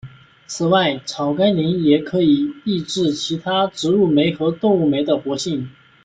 [0.47, 5.69] 此外草甘膦也可以抑制其他植物酶和动物酶的活性。